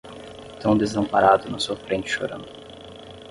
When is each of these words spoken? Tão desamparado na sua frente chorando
Tão 0.59 0.75
desamparado 0.75 1.47
na 1.47 1.59
sua 1.59 1.75
frente 1.75 2.09
chorando 2.09 2.47